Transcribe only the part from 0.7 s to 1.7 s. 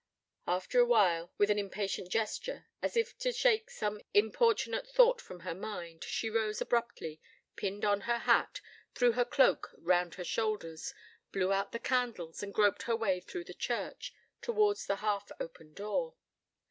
a while, with an